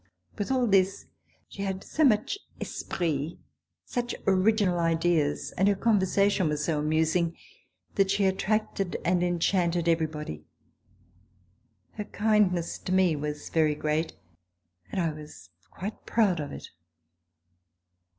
[0.35, 1.05] With all this,
[1.47, 3.37] she had so much esprit,
[3.85, 7.37] such original ideas, and her conversation was so amusing
[7.93, 10.43] that she attracted and enchanted everybody.
[11.91, 14.13] Her kind ness to me was very great
[14.91, 16.71] and I was quite proud of it.